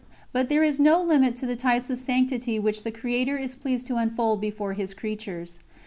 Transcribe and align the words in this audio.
But 0.31 0.49
there 0.49 0.63
is 0.63 0.79
no 0.79 0.99
limit 0.99 1.35
to 1.35 1.45
the 1.45 1.55
types 1.55 1.91
of 1.91 1.99
sanctity 1.99 2.57
which 2.57 2.83
the 2.83 2.89
Creator 2.89 3.37
is 3.37 3.55
pleased 3.55 3.85
to 3.85 3.97
unfold 3.97 4.41
before 4.41 4.73
His 4.73 4.95
Creatures. 4.95 5.59